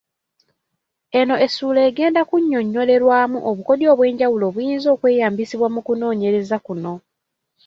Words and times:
Eno 1.19 1.35
essuula 1.45 1.79
egenda 1.89 2.21
kunnyonnyolerwamu 2.29 3.37
obukodyo 3.49 3.87
obw'enjawulo 3.93 4.43
obuyinza 4.47 4.87
okweyambisibwa 4.95 5.67
mu 5.75 5.81
kunoonyereza 5.87 6.57
kuno. 6.65 6.93